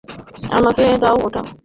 [0.51, 1.41] আমাকে দাও ওটা।